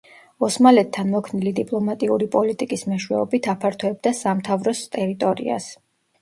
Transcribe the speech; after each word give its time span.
ოსმალეთთან 0.45 1.11
მოქნილი 1.15 1.51
დიპლომატიური 1.59 2.27
პოლიტიკის 2.35 2.85
მეშვეობით 2.93 3.51
აფართოებდა 3.55 4.15
სამთავროს 4.23 4.83
ტერიტორიას. 4.99 5.71